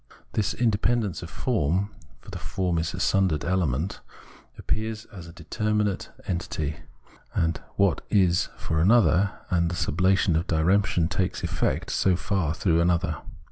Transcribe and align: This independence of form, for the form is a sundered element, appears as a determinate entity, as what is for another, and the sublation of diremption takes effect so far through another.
This 0.33 0.55
independence 0.55 1.21
of 1.21 1.29
form, 1.29 1.91
for 2.21 2.31
the 2.31 2.39
form 2.39 2.79
is 2.79 2.95
a 2.95 2.99
sundered 2.99 3.45
element, 3.45 3.99
appears 4.57 5.05
as 5.13 5.27
a 5.27 5.31
determinate 5.31 6.09
entity, 6.25 6.77
as 7.35 7.51
what 7.75 8.03
is 8.09 8.49
for 8.57 8.79
another, 8.81 9.29
and 9.51 9.69
the 9.69 9.75
sublation 9.75 10.35
of 10.35 10.47
diremption 10.47 11.07
takes 11.07 11.43
effect 11.43 11.91
so 11.91 12.15
far 12.15 12.55
through 12.55 12.81
another. 12.81 13.17